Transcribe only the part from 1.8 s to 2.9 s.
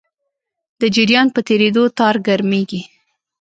تار ګرمېږي.